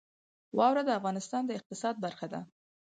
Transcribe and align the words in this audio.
واوره 0.57 0.81
د 0.85 0.89
افغانستان 0.99 1.41
د 1.45 1.49
اقتصاد 1.59 1.95
برخه 2.05 2.27
ده. 2.33 2.39